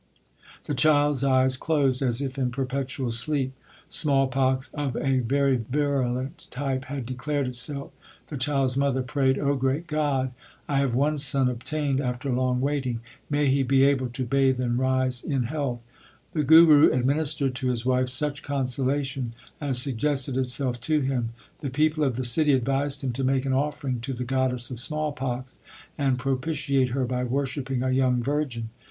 [0.63, 3.53] The child s eyes closed as if in perpetual sleep.
[3.87, 7.91] Small pox of a very virulent type had declared itself.
[8.25, 10.33] The child s mother prayed, O great God,
[10.67, 13.01] I have one son obtained after long waiting.
[13.29, 15.85] May he be able to bathe and rise in health!
[16.33, 21.29] The Guru administered to his wife such consolation as suggested itself to him.
[21.59, 24.79] The people of the city advised him to make an offering to the goddess of
[24.79, 25.59] small pox,
[25.95, 28.69] and propitiate her by worship ping a young virgin.